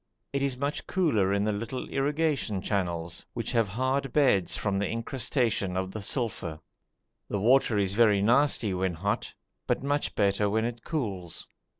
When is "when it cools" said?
10.49-11.45